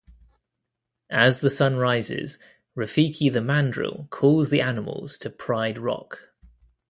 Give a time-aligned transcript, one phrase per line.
[1.11, 2.39] As the sun rises,
[2.75, 6.33] Rafiki the mandrill calls the animals to Pride Rock.